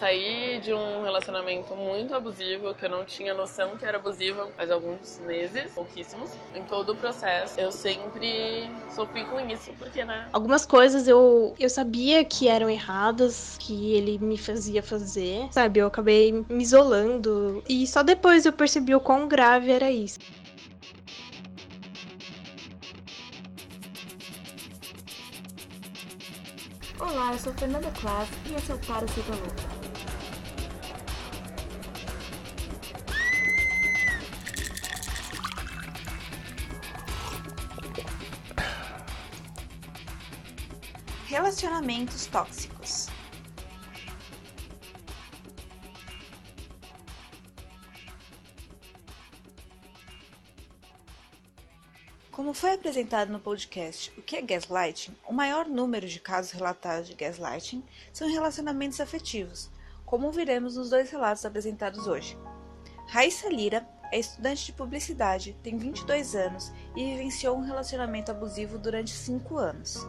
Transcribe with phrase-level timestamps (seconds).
[0.00, 4.70] saí de um relacionamento muito abusivo, que eu não tinha noção que era abusivo faz
[4.70, 6.30] alguns meses, pouquíssimos.
[6.54, 10.26] Em todo o processo, eu sempre sofri com isso, porque, né?
[10.32, 15.80] Algumas coisas eu, eu sabia que eram erradas, que ele me fazia fazer, sabe?
[15.80, 17.62] Eu acabei me isolando.
[17.68, 20.18] E só depois eu percebi o quão grave era isso.
[26.98, 29.69] Olá, eu sou Fernanda Klaas e esse é o Para Ser Louca.
[41.30, 43.06] Relacionamentos tóxicos.
[52.32, 57.06] Como foi apresentado no podcast O que é Gaslighting, o maior número de casos relatados
[57.06, 59.70] de gaslighting são relacionamentos afetivos,
[60.04, 62.36] como veremos nos dois relatos apresentados hoje.
[63.06, 69.12] Raíssa Lira é estudante de publicidade, tem 22 anos e vivenciou um relacionamento abusivo durante
[69.12, 70.04] 5 anos.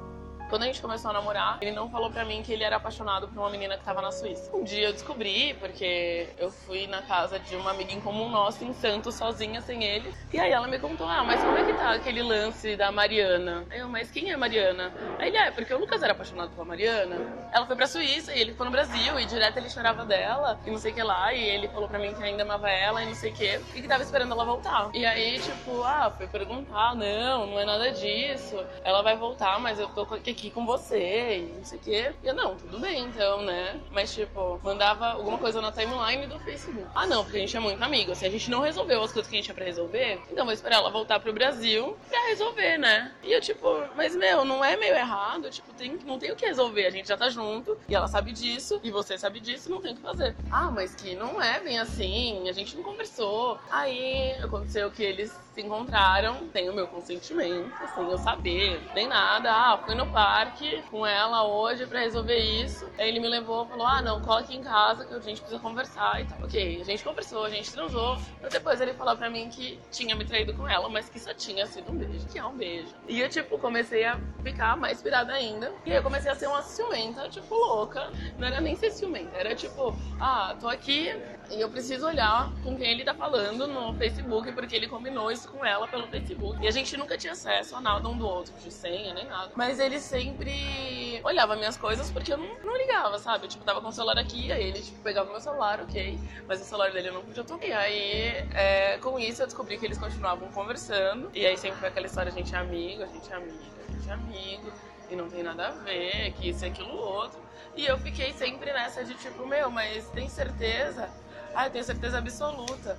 [0.52, 3.26] Quando a gente começou a namorar, ele não falou pra mim que ele era apaixonado
[3.26, 4.54] por uma menina que tava na Suíça.
[4.54, 8.66] Um dia eu descobri, porque eu fui na casa de uma amiga em comum nossa,
[8.66, 10.14] em Santos, sozinha, sem ele.
[10.34, 13.64] E aí ela me contou, ah, mas como é que tá aquele lance da Mariana?
[13.72, 14.92] Eu, mas quem é Mariana?
[15.18, 17.16] Aí ele, ah, é, porque o Lucas era apaixonado pela Mariana.
[17.54, 20.70] Ela foi pra Suíça e ele ficou no Brasil e direto ele chorava dela e
[20.70, 21.34] não sei o que lá.
[21.34, 23.58] E ele falou pra mim que ainda amava ela e não sei o que.
[23.74, 24.90] E que tava esperando ela voltar.
[24.94, 28.62] E aí, tipo, ah, foi perguntar, não, não é nada disso.
[28.84, 32.12] Ela vai voltar, mas eu tô aqui aqui com você e não sei o quê.
[32.24, 33.80] E eu, não, tudo bem então, né?
[33.92, 36.88] Mas, tipo, mandava alguma coisa na timeline do Facebook.
[36.96, 38.16] Ah, não, porque a gente é muito amigo.
[38.16, 40.54] Se a gente não resolveu as coisas que a gente tinha pra resolver, então vou
[40.54, 43.12] esperar ela voltar pro Brasil pra resolver, né?
[43.24, 45.50] E eu, tipo, mas, meu, não é meio errado.
[45.52, 46.88] Tipo, tem, não tem o que resolver.
[46.88, 49.94] A gente já tá junto e ela sabe disso e você sabe disso, não tem
[49.94, 50.36] o que fazer.
[50.52, 53.60] Ah, mas que não é bem assim, a gente não conversou.
[53.70, 59.52] Aí aconteceu que eles se encontraram, sem o meu consentimento, sem eu saber, nem nada.
[59.52, 62.90] Ah, fui no parque com ela hoje para resolver isso.
[62.98, 65.42] Aí ele me levou e falou: Ah, não, cola aqui em casa que a gente
[65.42, 66.40] precisa conversar e tal.
[66.44, 68.18] Ok, a gente conversou, a gente transou.
[68.42, 71.34] Mas depois ele falou pra mim que tinha me traído com ela, mas que só
[71.34, 72.94] tinha sido um beijo, que é um beijo.
[73.08, 75.72] E eu, tipo, comecei a ficar mais pirada ainda.
[75.86, 78.10] E aí eu comecei a ser uma ciumenta, tipo, louca.
[78.38, 81.12] Não era nem ser ciumenta, era tipo, ah, tô aqui
[81.50, 85.50] e eu preciso olhar com quem ele tá falando no Facebook, porque ele combinou isso
[85.52, 86.64] com ela pelo Facebook.
[86.64, 89.52] E a gente nunca tinha acesso a nada um do outro, de senha, nem nada.
[89.56, 93.46] Mas ele sempre olhava minhas coisas porque eu não, não ligava, sabe?
[93.46, 96.18] Eu, tipo, tava com o celular aqui, aí ele, tipo, pegava meu celular, ok.
[96.48, 97.66] Mas o celular dele eu não podia tocar.
[97.66, 101.30] E aí, é, com isso, eu descobri que eles continuavam conversando.
[101.34, 103.56] E aí sempre foi aquela história, a gente é amigo, a gente é amiga,
[103.88, 104.72] a gente é amigo.
[105.10, 107.40] E não tem nada a ver, que isso e aquilo outro.
[107.76, 111.10] E eu fiquei sempre nessa de tipo, meu, mas tem certeza?
[111.54, 112.98] Ah, eu tenho certeza absoluta.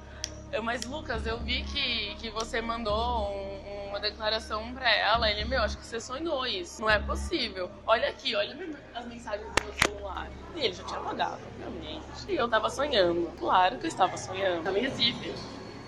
[0.60, 5.30] Mas Lucas, eu vi que, que você mandou um, uma declaração pra ela.
[5.30, 6.82] Ele, meu, acho que você sonhou isso.
[6.82, 7.70] Não é possível.
[7.86, 8.56] Olha aqui, olha
[8.94, 10.28] as mensagens do meu celular.
[10.54, 12.04] E ele já tinha apagado, obviamente.
[12.28, 13.30] E eu tava sonhando.
[13.38, 14.62] Claro que eu estava sonhando.
[14.62, 15.34] Tava em Recife.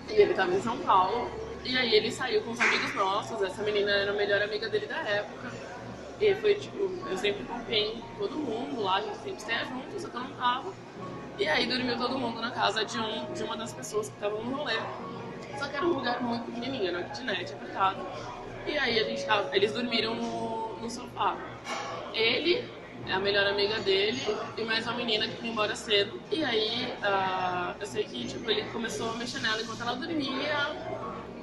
[0.08, 1.30] E ele tava em São Paulo.
[1.62, 3.42] E aí ele saiu com os amigos nossos.
[3.42, 5.52] Essa menina era a melhor amiga dele da época.
[6.20, 6.78] E foi tipo,
[7.10, 10.30] eu sempre em todo mundo lá, a gente sempre esteja junto, só que eu não
[10.36, 10.72] tava.
[11.36, 14.42] E aí dormiu todo mundo na casa de, um, de uma das pessoas que estavam
[14.44, 14.78] no rolê.
[15.58, 18.06] Só que era um lugar muito pequenininho, era uma kitnet, apertado.
[18.66, 21.36] E aí a gente tava, eles dormiram no, no sofá.
[22.12, 22.64] Ele,
[23.10, 24.22] a melhor amiga dele
[24.56, 26.20] e mais uma menina que foi embora cedo.
[26.30, 30.76] E aí uh, eu sei que tipo, ele começou a mexer nela enquanto ela dormia.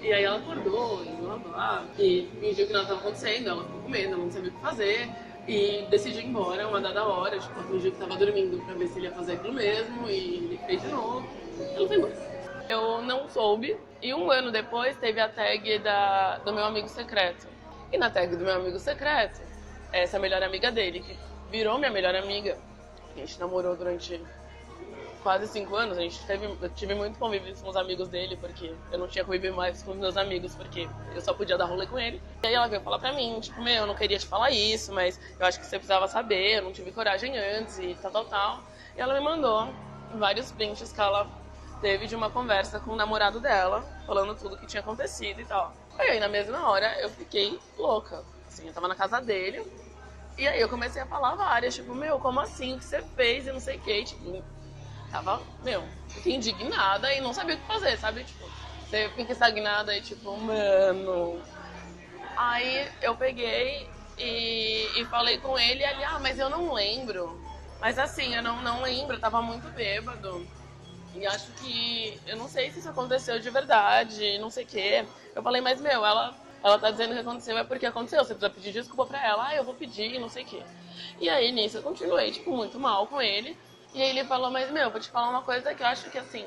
[0.01, 1.85] E aí ela acordou e blá blá.
[1.99, 5.09] E fingiu que estava acontecendo, ela ficou com medo, ela não sabia o que fazer.
[5.47, 8.87] E decidi ir embora uma dada hora, tipo, ela fingiu que tava dormindo pra ver
[8.87, 10.07] se ele ia fazer aquilo mesmo.
[10.07, 11.27] E ele fez de novo.
[11.75, 12.13] Ela foi embora.
[12.69, 13.77] Eu não soube.
[14.01, 17.47] E um ano depois teve a tag da, do meu amigo secreto.
[17.91, 19.41] E na tag do meu amigo secreto,
[19.91, 21.17] essa melhor amiga dele, que
[21.51, 22.57] virou minha melhor amiga.
[23.13, 24.21] A gente namorou durante
[25.21, 25.97] quase cinco anos.
[25.97, 29.23] A gente teve, eu tive muito convívio com os amigos dele, porque eu não tinha
[29.23, 32.21] convívio mais com meus amigos, porque eu só podia dar rolê com ele.
[32.43, 34.93] E aí ela veio falar pra mim, tipo, meu, eu não queria te falar isso,
[34.93, 38.25] mas eu acho que você precisava saber, eu não tive coragem antes e tal, tal,
[38.25, 38.63] tal.
[38.95, 39.69] E ela me mandou
[40.15, 41.27] vários prints que ela
[41.79, 45.73] teve de uma conversa com o namorado dela, falando tudo que tinha acontecido e tal.
[45.97, 48.23] E aí, na mesma hora, eu fiquei louca.
[48.47, 49.65] Assim, eu tava na casa dele,
[50.37, 52.73] e aí eu comecei a falar várias, tipo, meu, como assim?
[52.73, 53.47] O que você fez?
[53.47, 54.03] E não sei o que.
[54.03, 54.43] Tipo,
[55.11, 55.83] tava, meu,
[56.25, 58.23] indignada e não sabia o que fazer, sabe?
[58.23, 58.49] Tipo,
[58.89, 61.41] você fica estagnada e tipo, mano.
[62.35, 67.39] Aí eu peguei e, e falei com ele e ele, ah, mas eu não lembro.
[67.79, 70.47] Mas assim, eu não, não lembro, eu tava muito bêbado.
[71.13, 72.19] E acho que.
[72.25, 75.05] Eu não sei se isso aconteceu de verdade, não sei o quê.
[75.35, 78.19] Eu falei, mas meu, ela, ela tá dizendo que aconteceu, é porque aconteceu.
[78.23, 79.47] Você precisa pedir desculpa pra ela.
[79.47, 80.63] Ah, eu vou pedir, não sei o quê.
[81.19, 83.57] E aí nisso eu continuei, tipo, muito mal com ele.
[83.93, 86.17] E aí ele falou, mas meu, vou te falar uma coisa que eu acho que
[86.17, 86.45] assim.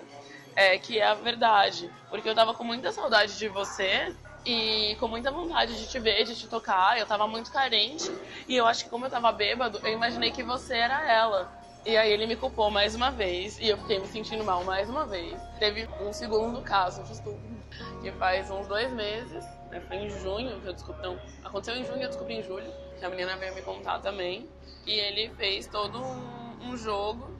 [0.56, 1.90] É, que é a verdade.
[2.08, 4.14] Porque eu tava com muita saudade de você
[4.46, 6.98] e com muita vontade de te ver, de te tocar.
[6.98, 8.10] Eu tava muito carente.
[8.48, 11.52] E eu acho que como eu tava bêbado, eu imaginei que você era ela.
[11.84, 13.58] E aí ele me culpou mais uma vez.
[13.58, 15.38] E eu fiquei me sentindo mal mais uma vez.
[15.58, 17.54] Teve um segundo caso de estupro.
[18.00, 19.44] Que faz uns dois meses.
[19.70, 19.80] Né?
[19.88, 21.02] Foi em junho que eu descobri.
[21.02, 22.72] Não, aconteceu em junho eu descobri em julho.
[22.98, 24.48] Que a menina veio me contar também.
[24.86, 27.33] E ele fez todo um, um jogo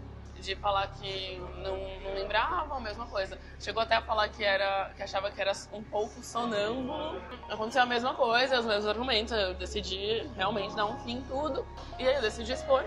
[0.45, 3.39] de falar que não, não lembrava a mesma coisa.
[3.59, 7.21] Chegou até a falar que era que achava que era um pouco sonâmbulo.
[7.49, 9.33] Aconteceu a mesma coisa, os mesmos argumentos.
[9.33, 11.67] Eu decidi realmente dar um fim em tudo.
[11.99, 12.85] E aí eu decidi expor.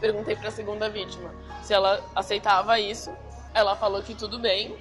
[0.00, 3.14] Perguntei para a segunda vítima se ela aceitava isso.
[3.52, 4.76] Ela falou que tudo bem,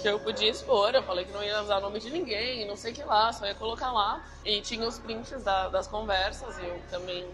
[0.00, 0.94] que eu podia expor.
[0.94, 3.46] Eu falei que não ia usar o nome de ninguém, não sei que lá, só
[3.46, 4.24] ia colocar lá.
[4.44, 7.28] E tinha os prints da, das conversas, eu também.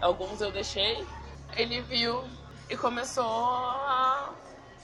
[0.00, 1.06] Alguns eu deixei.
[1.56, 2.24] Ele viu
[2.68, 4.32] e começou a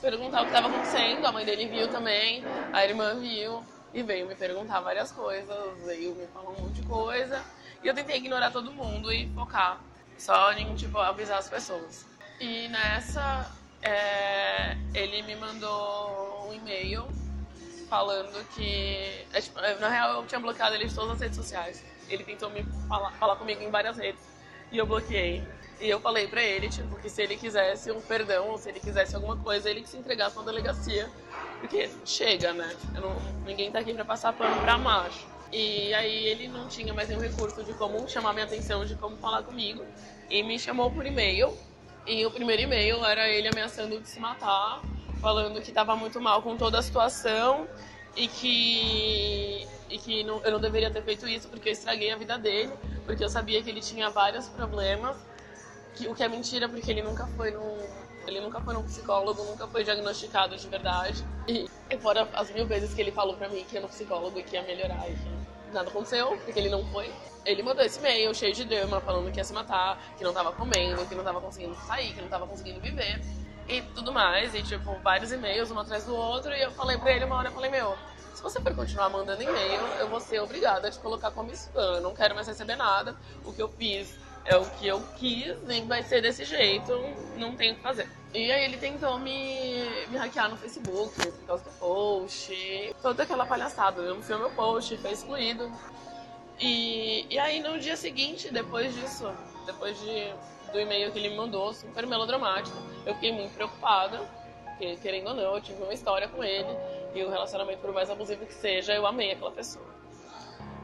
[0.00, 1.24] perguntar o que estava acontecendo.
[1.24, 6.14] A mãe dele viu também, a irmã viu e veio me perguntar várias coisas, veio
[6.14, 7.42] me falar um monte de coisa.
[7.82, 9.80] E eu tentei ignorar todo mundo e focar
[10.18, 12.06] só em tipo, avisar as pessoas.
[12.38, 13.50] E nessa,
[13.82, 17.06] é, ele me mandou um e-mail
[17.88, 19.26] falando que.
[19.32, 21.84] É, tipo, na real, eu tinha bloqueado ele de todas as redes sociais.
[22.08, 24.30] Ele tentou me falar, falar comigo em várias redes
[24.72, 25.42] e eu bloqueei.
[25.80, 28.78] E eu falei pra ele, tipo, que se ele quisesse um perdão, ou se ele
[28.78, 31.08] quisesse alguma coisa, ele que se entregasse na delegacia.
[31.58, 32.76] Porque chega, né?
[32.92, 33.16] Não,
[33.46, 35.26] ninguém tá aqui pra passar pano pra macho.
[35.50, 39.16] E aí ele não tinha mais nenhum recurso de como chamar minha atenção, de como
[39.16, 39.82] falar comigo.
[40.28, 41.56] E me chamou por e-mail.
[42.06, 44.82] E o primeiro e-mail era ele ameaçando de se matar,
[45.20, 47.66] falando que tava muito mal com toda a situação
[48.16, 52.16] e que e que não, eu não deveria ter feito isso porque eu estraguei a
[52.16, 52.72] vida dele,
[53.04, 55.16] porque eu sabia que ele tinha vários problemas
[55.94, 57.78] que, o que é mentira porque ele nunca foi num.
[58.26, 61.24] Ele nunca foi num psicólogo, nunca foi diagnosticado de verdade.
[61.48, 64.42] E, fora as mil vezes que ele falou pra mim que ia no psicólogo e
[64.42, 67.10] que ia melhorar e que nada aconteceu, porque ele não foi.
[67.44, 70.52] Ele mandou esse e-mail cheio de drama, falando que ia se matar, que não tava
[70.52, 73.20] comendo, que não tava conseguindo sair, que não tava conseguindo viver
[73.66, 74.54] e tudo mais.
[74.54, 76.52] E tipo, vários e-mails, um atrás do outro.
[76.52, 77.96] E eu falei pra ele uma hora, eu falei, meu,
[78.34, 81.96] se você for continuar mandando e-mail, eu vou ser obrigada a te colocar como spam.
[81.96, 83.16] Eu não quero mais receber nada.
[83.44, 84.14] O que eu fiz
[84.44, 86.92] é o que eu quis e vai ser desse jeito,
[87.36, 88.08] não tenho o que fazer.
[88.32, 93.44] E aí ele tentou me, me hackear no Facebook, por causa do post, toda aquela
[93.44, 95.70] palhaçada, denunciou meu post, foi excluído.
[96.58, 99.32] E, e aí no dia seguinte, depois disso,
[99.66, 100.32] depois de,
[100.72, 104.20] do e-mail que ele me mandou, super melodramático, eu fiquei muito preocupada,
[104.64, 106.68] porque querendo ou não, eu tive uma história com ele,
[107.14, 109.99] e o relacionamento, por mais abusivo que seja, eu amei aquela pessoa.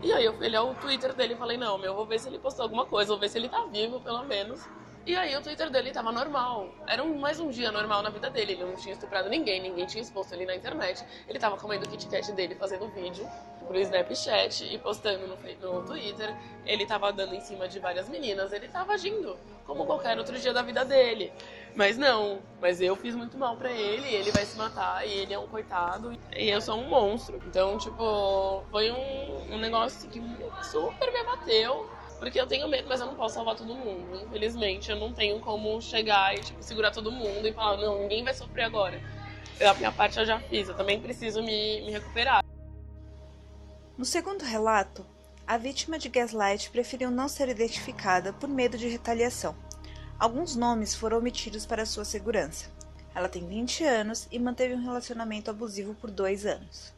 [0.01, 2.29] E aí eu fui olhar o Twitter dele e falei, não, meu, vou ver se
[2.29, 4.71] ele postou alguma coisa, vou ver se ele tá vivo, pelo menos.
[5.07, 6.69] E aí o Twitter dele tava normal.
[6.85, 8.55] Era um, mais um dia normal na vida dele.
[8.55, 11.05] Ele não tinha estuprado ninguém, ninguém tinha exposto ele na internet.
[11.29, 13.25] Ele tava comendo o Kit Kat dele, fazendo vídeo
[13.69, 15.37] pro Snapchat e postando no,
[15.73, 16.35] no Twitter.
[16.65, 18.53] Ele tava dando em cima de várias meninas.
[18.53, 21.33] Ele tava agindo como qualquer outro dia da vida dele.
[21.77, 25.35] Mas não, mas eu fiz muito mal para ele, ele vai se matar e ele
[25.35, 27.41] é um coitado e eu sou um monstro.
[27.47, 30.21] Então, tipo, foi um, um negócio que
[30.65, 31.89] super me abateu.
[32.19, 34.23] Porque eu tenho medo, mas eu não posso salvar todo mundo.
[34.27, 38.25] Infelizmente, eu não tenho como chegar e tipo, segurar todo mundo e falar, não, ninguém
[38.25, 39.01] vai sofrer agora.
[39.61, 42.43] Eu, a minha parte eu já fiz, eu também preciso me, me recuperar.
[43.97, 45.05] No segundo relato,
[45.47, 49.55] a vítima de gaslight preferiu não ser identificada por medo de retaliação.
[50.19, 52.71] Alguns nomes foram omitidos para sua segurança.
[53.15, 56.93] Ela tem 20 anos e manteve um relacionamento abusivo por dois anos.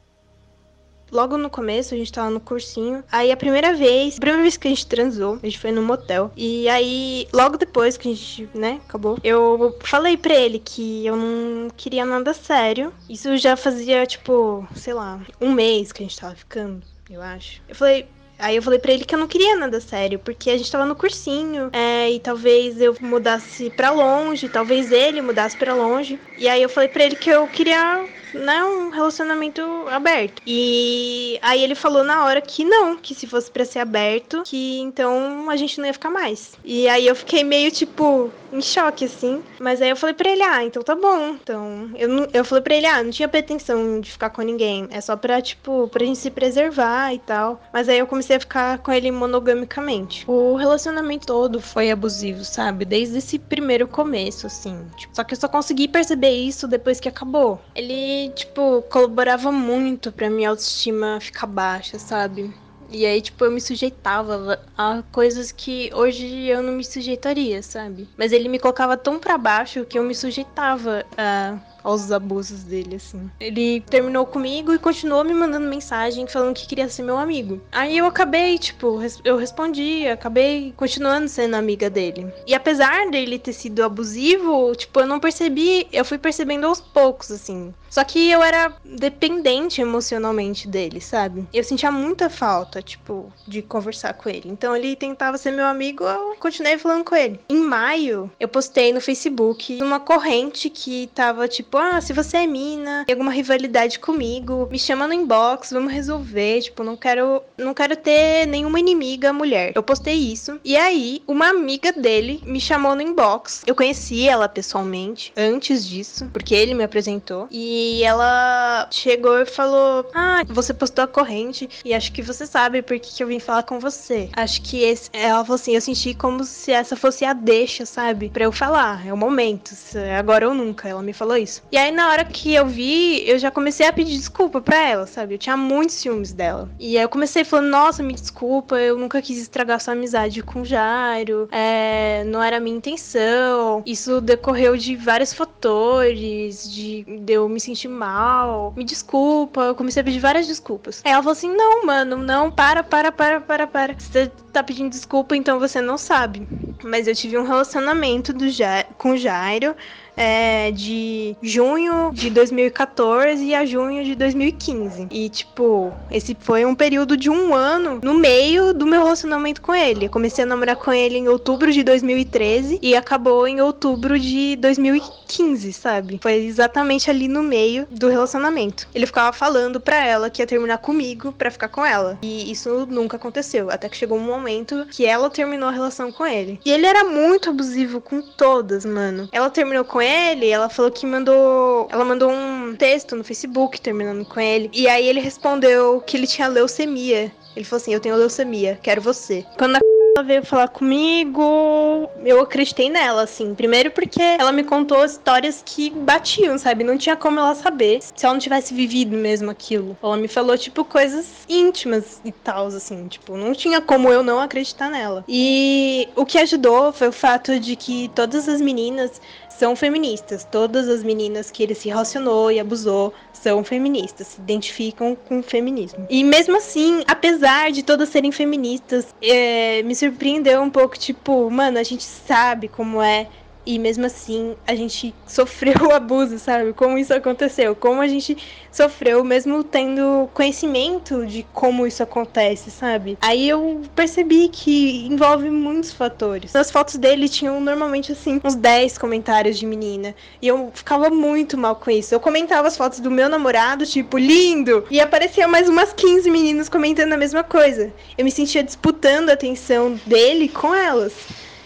[1.10, 3.02] Logo no começo, a gente tava no cursinho.
[3.10, 5.82] Aí a primeira vez, a primeira vez que a gente transou, a gente foi no
[5.82, 6.30] motel.
[6.36, 11.16] E aí, logo depois que a gente, né, acabou, eu falei pra ele que eu
[11.16, 12.92] não queria nada sério.
[13.08, 17.62] Isso já fazia, tipo, sei lá, um mês que a gente tava ficando, eu acho.
[17.68, 18.06] Eu falei,
[18.38, 20.86] Aí eu falei pra ele que eu não queria nada sério, porque a gente tava
[20.86, 26.20] no cursinho, é, e talvez eu mudasse pra longe, talvez ele mudasse pra longe.
[26.36, 30.42] E aí eu falei pra ele que eu queria né, um relacionamento aberto.
[30.46, 34.78] E aí ele falou na hora que não, que se fosse para ser aberto, que
[34.80, 36.52] então a gente não ia ficar mais.
[36.64, 40.42] E aí eu fiquei meio tipo em choque assim, mas aí eu falei para ele:
[40.42, 41.30] "Ah, então tá bom".
[41.30, 44.86] Então, eu não, eu falei para ele: "Ah, não tinha pretensão de ficar com ninguém,
[44.90, 47.60] é só para tipo pra gente se preservar e tal".
[47.72, 50.24] Mas aí eu comecei a ficar com ele monogamicamente.
[50.26, 52.84] O relacionamento todo foi abusivo, sabe?
[52.84, 54.86] Desde esse primeiro começo assim.
[54.96, 57.60] Tipo, só que eu só consegui perceber isso depois que acabou.
[57.74, 62.54] Ele, tipo, colaborava muito pra minha autoestima ficar baixa, sabe?
[62.90, 68.08] E aí, tipo, eu me sujeitava a coisas que hoje eu não me sujeitaria, sabe?
[68.16, 71.58] Mas ele me colocava tão para baixo que eu me sujeitava a
[71.88, 73.30] aos abusos dele, assim.
[73.40, 77.60] Ele terminou comigo e continuou me mandando mensagem falando que queria ser meu amigo.
[77.72, 82.30] Aí eu acabei, tipo, eu respondi, acabei continuando sendo amiga dele.
[82.46, 87.30] E apesar dele ter sido abusivo, tipo, eu não percebi, eu fui percebendo aos poucos,
[87.30, 87.72] assim.
[87.88, 91.46] Só que eu era dependente emocionalmente dele, sabe?
[91.54, 94.50] Eu sentia muita falta, tipo, de conversar com ele.
[94.50, 97.40] Então ele tentava ser meu amigo, eu continuei falando com ele.
[97.48, 102.46] Em maio, eu postei no Facebook uma corrente que tava, tipo, ah, se você é
[102.46, 106.62] mina, tem alguma rivalidade comigo, me chama no inbox, vamos resolver.
[106.62, 109.72] Tipo, não quero, não quero ter nenhuma inimiga mulher.
[109.74, 110.60] Eu postei isso.
[110.64, 113.62] E aí, uma amiga dele me chamou no inbox.
[113.66, 117.48] Eu conheci ela pessoalmente antes disso, porque ele me apresentou.
[117.50, 122.82] E ela chegou e falou: Ah, você postou a corrente e acho que você sabe
[122.82, 124.28] por que, eu vim falar com você.
[124.34, 125.10] Acho que esse.
[125.12, 128.30] Ela falou assim: Eu senti como se essa fosse a deixa, sabe?
[128.30, 129.06] Pra eu falar.
[129.06, 129.72] É o momento.
[130.18, 130.88] Agora ou nunca.
[130.88, 131.62] Ela me falou isso.
[131.70, 135.06] E aí, na hora que eu vi, eu já comecei a pedir desculpa pra ela,
[135.06, 135.34] sabe?
[135.34, 136.68] Eu tinha muitos ciúmes dela.
[136.78, 140.62] E aí eu comecei falando, nossa, me desculpa, eu nunca quis estragar sua amizade com
[140.62, 141.46] o Jairo.
[141.52, 143.82] É, não era a minha intenção.
[143.84, 148.72] Isso decorreu de vários fatores, de, de eu me sentir mal.
[148.74, 149.60] Me desculpa.
[149.60, 151.02] Eu comecei a pedir várias desculpas.
[151.04, 153.94] Aí ela falou assim: não, mano, não, para, para, para, para, para.
[153.98, 156.48] Você tá pedindo desculpa, então você não sabe.
[156.82, 159.74] Mas eu tive um relacionamento do ja com o Jairo
[160.18, 165.06] é, de junho de 2014 a junho de 2015.
[165.10, 169.72] E, tipo, esse foi um período de um ano no meio do meu relacionamento com
[169.72, 170.06] ele.
[170.06, 174.56] Eu comecei a namorar com ele em outubro de 2013 e acabou em outubro de
[174.56, 176.18] 2015, sabe?
[176.20, 178.88] Foi exatamente ali no meio do relacionamento.
[178.92, 182.18] Ele ficava falando pra ela que ia terminar comigo pra ficar com ela.
[182.22, 183.70] E isso nunca aconteceu.
[183.70, 186.58] Até que chegou um momento que ela terminou a relação com ele.
[186.64, 189.28] E ele era muito abusivo com todas, mano.
[189.30, 190.07] Ela terminou com ele,
[190.50, 191.88] ela falou que mandou.
[191.90, 194.70] Ela mandou um texto no Facebook terminando com ele.
[194.72, 197.32] E aí ele respondeu que ele tinha leucemia.
[197.54, 199.44] Ele falou assim: Eu tenho leucemia, quero você.
[199.56, 199.80] Quando a
[200.18, 203.54] ela veio falar comigo, eu acreditei nela, assim.
[203.54, 206.84] Primeiro porque ela me contou histórias que batiam, sabe?
[206.84, 209.96] Não tinha como ela saber se ela não tivesse vivido mesmo aquilo.
[210.02, 213.06] Ela me falou, tipo, coisas íntimas e tal, assim.
[213.08, 215.24] Tipo, não tinha como eu não acreditar nela.
[215.28, 219.20] E o que ajudou foi o fato de que todas as meninas
[219.58, 220.44] são feministas.
[220.44, 225.42] Todas as meninas que ele se relacionou e abusou são feministas, se identificam com o
[225.42, 226.06] feminismo.
[226.08, 231.78] E mesmo assim, apesar de todas serem feministas, é, me surpreendeu um pouco, tipo, mano,
[231.78, 233.26] a gente sabe como é
[233.68, 236.72] e mesmo assim a gente sofreu o abuso, sabe?
[236.72, 238.36] Como isso aconteceu, como a gente
[238.72, 243.18] sofreu mesmo tendo conhecimento de como isso acontece, sabe?
[243.20, 246.54] Aí eu percebi que envolve muitos fatores.
[246.54, 251.58] Nas fotos dele tinham normalmente assim uns 10 comentários de menina, e eu ficava muito
[251.58, 252.14] mal com isso.
[252.14, 256.68] Eu comentava as fotos do meu namorado, tipo, lindo, e aparecia mais umas 15 meninas
[256.70, 257.92] comentando a mesma coisa.
[258.16, 261.12] Eu me sentia disputando a atenção dele com elas.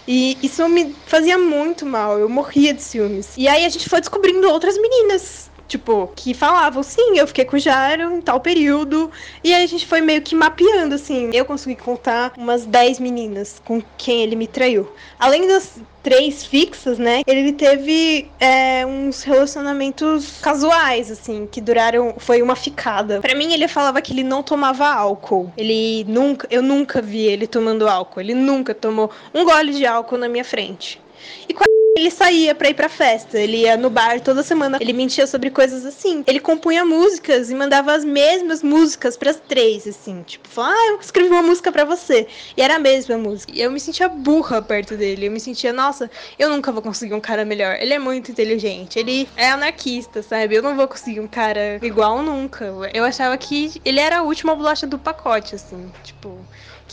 [0.07, 3.37] E isso me fazia muito mal, eu morria de ciúmes.
[3.37, 7.57] E aí a gente foi descobrindo outras meninas Tipo, que falavam, sim, eu fiquei com
[7.57, 9.11] o Jairo em tal período.
[9.43, 11.31] E aí a gente foi meio que mapeando, assim.
[11.33, 14.89] Eu consegui contar umas 10 meninas com quem ele me traiu.
[15.19, 17.23] Além das três fixas, né?
[17.27, 22.15] Ele teve é, uns relacionamentos casuais, assim, que duraram.
[22.19, 23.21] Foi uma ficada.
[23.21, 25.53] Para mim, ele falava que ele não tomava álcool.
[25.57, 26.47] Ele nunca.
[26.51, 28.21] Eu nunca vi ele tomando álcool.
[28.21, 31.01] Ele nunca tomou um gole de álcool na minha frente.
[31.49, 31.65] E com
[31.97, 35.51] ele saía pra ir pra festa, ele ia no bar toda semana, ele mentia sobre
[35.51, 36.25] coisas assim.
[36.27, 40.23] Ele compunha músicas e mandava as mesmas músicas pras três, assim.
[40.23, 42.27] Tipo, falava, ah, eu escrevi uma música pra você.
[42.57, 43.53] E era a mesma música.
[43.55, 45.27] E eu me sentia burra perto dele.
[45.27, 47.77] Eu me sentia, nossa, eu nunca vou conseguir um cara melhor.
[47.81, 50.55] Ele é muito inteligente, ele é anarquista, sabe?
[50.55, 52.65] Eu não vou conseguir um cara igual nunca.
[52.93, 55.91] Eu achava que ele era a última bolacha do pacote, assim.
[56.03, 56.39] Tipo,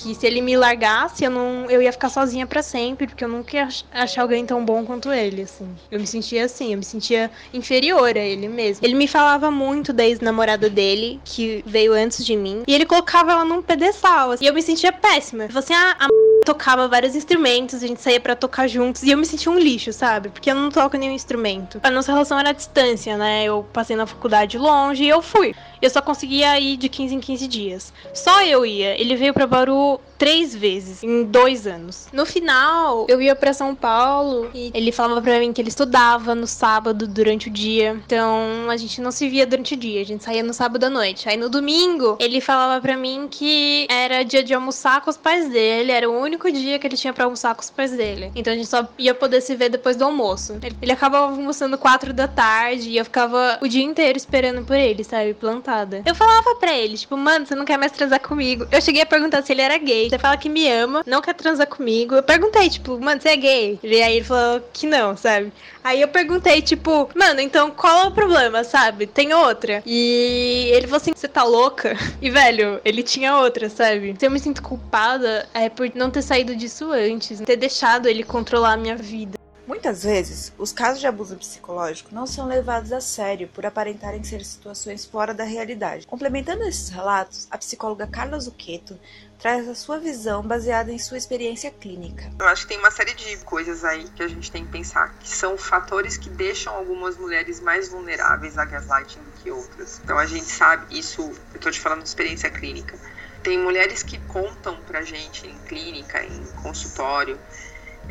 [0.01, 3.27] que se ele me largasse, eu não eu ia ficar sozinha para sempre, porque eu
[3.27, 5.67] nunca ia achar alguém tão bom quanto ele, assim.
[5.91, 8.85] Eu me sentia assim, eu me sentia inferior a ele mesmo.
[8.85, 13.31] Ele me falava muito da ex-namorada dele, que veio antes de mim, e ele colocava
[13.31, 15.43] ela num pedestal, assim, e eu me sentia péssima.
[15.43, 16.07] Ele falou assim: "Ah, a
[16.45, 19.93] tocava vários instrumentos, a gente saía para tocar juntos e eu me sentia um lixo,
[19.93, 20.29] sabe?
[20.29, 21.79] Porque eu não toco nenhum instrumento.
[21.83, 23.43] A nossa relação era à distância, né?
[23.43, 25.53] Eu passei na faculdade longe e eu fui.
[25.81, 27.93] Eu só conseguia ir de 15 em 15 dias.
[28.13, 28.99] Só eu ia.
[28.99, 32.07] Ele veio para Bauru três vezes em dois anos.
[32.11, 36.35] No final, eu ia para São Paulo e ele falava para mim que ele estudava
[36.35, 37.97] no sábado durante o dia.
[38.05, 40.89] Então a gente não se via durante o dia, a gente saía no sábado à
[40.89, 41.29] noite.
[41.29, 45.49] Aí no domingo, ele falava para mim que era dia de almoçar com os pais
[45.49, 48.29] dele, era o único dia que ele tinha para almoçar com os pais dele.
[48.35, 50.59] Então a gente só ia poder se ver depois do almoço.
[50.61, 54.75] Ele, ele acabava almoçando quatro da tarde e eu ficava o dia inteiro esperando por
[54.75, 55.33] ele, sabe?
[55.69, 56.01] Plantada.
[56.05, 58.67] Eu falava pra ele, tipo, mano, você não quer mais transar comigo?
[58.71, 60.09] Eu cheguei a perguntar se ele era gay.
[60.09, 62.15] Você fala que me ama, não quer transar comigo.
[62.15, 63.79] Eu perguntei, tipo, mano, você é gay?
[63.83, 65.53] E aí ele falou que não, sabe?
[65.83, 69.05] Aí eu perguntei, tipo, mano, então qual é o problema, sabe?
[69.05, 69.83] Tem outra.
[69.85, 71.95] E ele falou assim: você tá louca?
[72.21, 74.15] E, velho, ele tinha outra, sabe?
[74.19, 78.23] Se eu me sinto culpada é por não ter saído disso antes, ter deixado ele
[78.23, 79.39] controlar a minha vida.
[79.69, 84.43] Muitas vezes, os casos de abuso psicológico não são levados a sério por aparentarem ser
[84.43, 86.07] situações fora da realidade.
[86.07, 88.99] Complementando esses relatos, a psicóloga Carla Zucchetto
[89.37, 92.31] traz a sua visão baseada em sua experiência clínica.
[92.39, 95.13] Eu acho que tem uma série de coisas aí que a gente tem que pensar,
[95.19, 100.01] que são fatores que deixam algumas mulheres mais vulneráveis a gaslighting do que outras.
[100.03, 102.97] Então a gente sabe, isso eu tô te falando de experiência clínica.
[103.43, 107.39] Tem mulheres que contam pra gente em clínica, em consultório,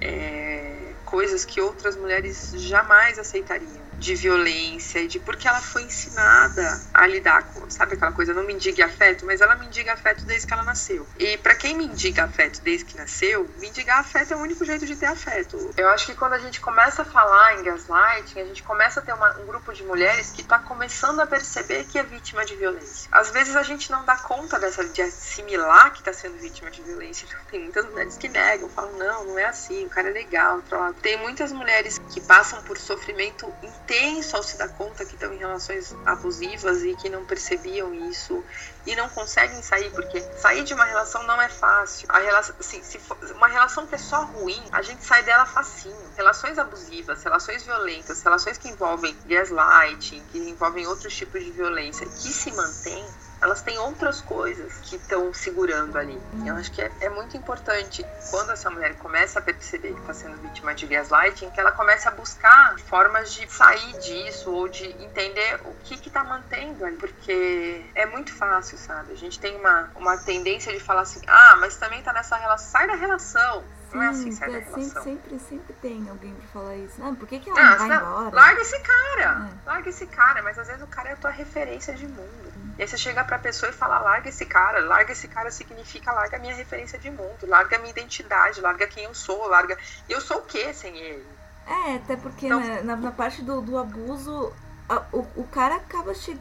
[0.00, 6.80] é, coisas que outras mulheres jamais aceitariam de violência e de porque ela foi ensinada
[6.94, 10.52] a lidar com, sabe aquela coisa, não mendigue afeto, mas ela mendiga afeto desde que
[10.52, 11.06] ela nasceu.
[11.18, 14.94] E para quem mendiga afeto desde que nasceu, mendigar afeto é o único jeito de
[14.94, 15.74] ter afeto.
[15.76, 19.02] Eu acho que quando a gente começa a falar em gaslighting, a gente começa a
[19.02, 22.54] ter uma, um grupo de mulheres que está começando a perceber que é vítima de
[22.54, 23.08] violência.
[23.10, 26.82] Às vezes a gente não dá conta dessa de assimilar que está sendo vítima de
[26.82, 27.26] violência.
[27.50, 30.62] Tem muitas mulheres que negam, falam não, não é assim, o cara é legal.
[31.02, 33.87] Tem muitas mulheres que passam por sofrimento intenso
[34.34, 38.44] ao se dar conta que estão em relações abusivas e que não percebiam isso
[38.84, 42.06] e não conseguem sair, porque sair de uma relação não é fácil.
[42.10, 43.00] A relação, assim, se
[43.34, 45.96] uma relação que é só ruim, a gente sai dela facinho.
[46.16, 52.32] Relações abusivas, relações violentas, relações que envolvem gaslighting, que envolvem outros tipos de violência, que
[52.32, 53.06] se mantém
[53.40, 56.20] elas têm outras coisas que estão segurando ali.
[56.44, 60.14] Eu acho que é, é, muito importante quando essa mulher começa a perceber que está
[60.14, 64.86] sendo vítima de gaslighting, que ela comece a buscar formas de sair disso ou de
[65.02, 69.12] entender o que está mantendo ali, porque é muito fácil, sabe?
[69.12, 72.70] A gente tem uma, uma tendência de falar assim, ah, mas também está nessa relação,
[72.70, 73.64] sai da relação.
[73.92, 75.02] Não é assim, sai da relação.
[75.02, 77.00] Sempre, sempre tem alguém pra falar isso.
[77.00, 78.34] Não, por que, que ela ah, vai embora?
[78.34, 79.68] Larga esse cara, é.
[79.68, 82.47] larga esse cara, mas às vezes o cara é a tua referência de mundo.
[82.78, 86.12] E aí você chega pra pessoa e fala, larga esse cara, larga esse cara significa
[86.12, 89.76] larga a minha referência de mundo, larga a minha identidade, larga quem eu sou, larga.
[90.08, 91.26] Eu sou o que sem ele?
[91.66, 94.52] É, até porque então, né, na, na, parte do, do abuso,
[94.88, 96.38] a, o, o cara acaba te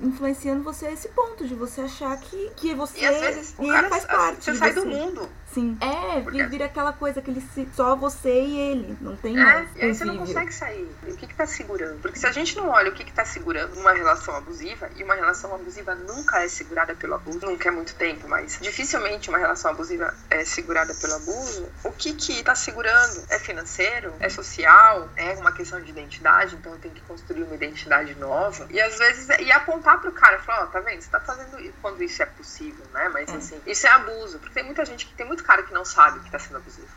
[0.00, 3.66] influenciando você a esse ponto de você achar que, que você e às vezes o
[3.66, 4.44] cara, faz parte.
[4.44, 4.80] Você sai você.
[4.80, 5.28] do mundo.
[5.52, 5.78] Sim.
[5.80, 6.44] É, Porque...
[6.46, 9.68] vira aquela coisa que ele se, só você e ele, não tem é, mais.
[9.76, 10.88] E aí você não consegue sair.
[11.06, 12.00] E o que, que tá segurando?
[12.00, 15.02] Porque se a gente não olha o que, que tá segurando uma relação abusiva, e
[15.02, 19.38] uma relação abusiva nunca é segurada pelo abuso, nunca é muito tempo, mas dificilmente uma
[19.38, 23.24] relação abusiva é segurada pelo abuso, o que que tá segurando?
[23.28, 24.12] É financeiro?
[24.20, 25.08] É social?
[25.16, 26.56] É uma questão de identidade?
[26.56, 28.66] Então eu tenho que construir uma identidade nova.
[28.70, 31.00] E às vezes, e apontar pro cara, falar, ó, oh, tá vendo?
[31.00, 33.08] Você tá fazendo isso quando isso é possível, né?
[33.08, 33.36] Mas é.
[33.36, 34.38] assim, isso é abuso.
[34.38, 36.88] Porque tem muita gente que tem muito cara que não sabe que está sendo abusivo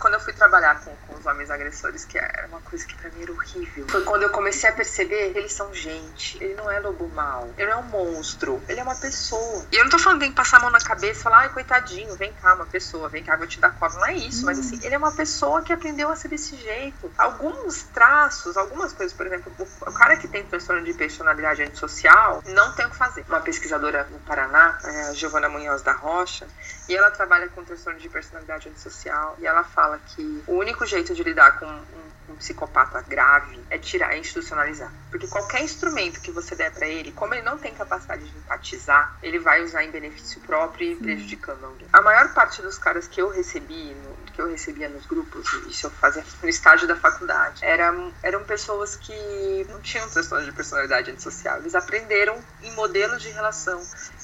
[0.00, 3.10] quando eu fui trabalhar com, com os homens agressores, que era uma coisa que pra
[3.10, 6.42] mim era horrível, foi quando eu comecei a perceber eles são gente.
[6.42, 7.48] Ele não é lobo mal.
[7.56, 8.62] Ele não é um monstro.
[8.68, 9.66] Ele é uma pessoa.
[9.70, 12.14] E eu não tô falando de passar a mão na cabeça e falar, ai, coitadinho,
[12.16, 13.98] vem cá, uma pessoa, vem cá, vou te dar cobra.
[13.98, 17.12] Não é isso, mas assim, ele é uma pessoa que aprendeu a ser desse jeito.
[17.18, 22.72] Alguns traços, algumas coisas, por exemplo, o cara que tem transtorno de personalidade antissocial não
[22.72, 23.24] tem o que fazer.
[23.28, 26.46] Uma pesquisadora no Paraná, é a Giovana Munhoz da Rocha,
[26.88, 30.86] e ela trabalha com transtorno de personalidade antissocial, e ela fala fala que o único
[30.86, 34.92] jeito de lidar com um um psicopata grave é tirar, é institucionalizar.
[35.10, 39.16] Porque qualquer instrumento que você der para ele, como ele não tem capacidade de empatizar,
[39.22, 41.86] ele vai usar em benefício próprio e prejudicando alguém.
[41.92, 45.86] A maior parte dos caras que eu recebi, no, que eu recebia nos grupos, isso
[45.86, 51.10] eu fazia no estágio da faculdade, eram, eram pessoas que não tinham transtorno de personalidade
[51.10, 51.58] antissocial.
[51.58, 53.80] Eles aprenderam em modelos de relação.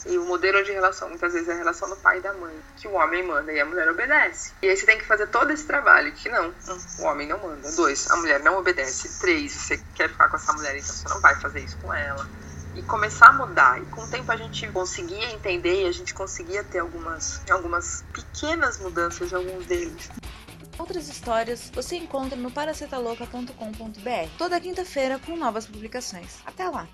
[0.07, 2.55] E o modelo de relação, muitas vezes, é a relação do pai e da mãe,
[2.77, 4.53] que o homem manda e a mulher obedece.
[4.63, 6.55] E aí você tem que fazer todo esse trabalho, que não,
[7.01, 7.71] o homem não manda.
[7.73, 9.21] Dois, a mulher não obedece.
[9.21, 12.29] Três, você quer ficar com essa mulher, então você não vai fazer isso com ela
[12.75, 13.81] e começar a mudar.
[13.81, 18.05] E com o tempo a gente conseguia entender e a gente conseguia ter algumas, algumas
[18.13, 20.11] pequenas mudanças de alguns deles.
[20.79, 23.51] Outras histórias você encontra no paracetaloca.com.br
[24.37, 26.37] toda quinta-feira com novas publicações.
[26.45, 26.87] Até lá!